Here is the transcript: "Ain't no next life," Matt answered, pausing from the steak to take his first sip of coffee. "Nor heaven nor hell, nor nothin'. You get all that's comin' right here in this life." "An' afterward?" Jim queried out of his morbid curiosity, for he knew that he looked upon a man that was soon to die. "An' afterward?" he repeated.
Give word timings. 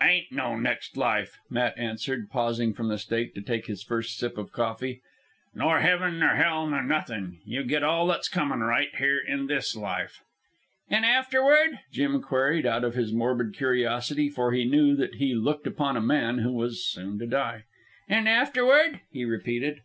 "Ain't 0.00 0.32
no 0.32 0.58
next 0.58 0.96
life," 0.96 1.38
Matt 1.50 1.76
answered, 1.76 2.30
pausing 2.30 2.72
from 2.72 2.88
the 2.88 2.96
steak 2.96 3.34
to 3.34 3.42
take 3.42 3.66
his 3.66 3.82
first 3.82 4.16
sip 4.16 4.38
of 4.38 4.50
coffee. 4.50 5.02
"Nor 5.54 5.80
heaven 5.80 6.18
nor 6.18 6.36
hell, 6.36 6.66
nor 6.66 6.82
nothin'. 6.82 7.40
You 7.44 7.62
get 7.62 7.82
all 7.84 8.06
that's 8.06 8.30
comin' 8.30 8.60
right 8.60 8.88
here 8.96 9.18
in 9.18 9.48
this 9.48 9.76
life." 9.76 10.22
"An' 10.88 11.04
afterward?" 11.04 11.78
Jim 11.92 12.22
queried 12.22 12.64
out 12.64 12.84
of 12.84 12.94
his 12.94 13.12
morbid 13.12 13.52
curiosity, 13.54 14.30
for 14.30 14.52
he 14.52 14.64
knew 14.64 14.96
that 14.96 15.16
he 15.16 15.34
looked 15.34 15.66
upon 15.66 15.94
a 15.94 16.00
man 16.00 16.36
that 16.42 16.52
was 16.52 16.82
soon 16.82 17.18
to 17.18 17.26
die. 17.26 17.64
"An' 18.08 18.26
afterward?" 18.26 19.00
he 19.12 19.26
repeated. 19.26 19.82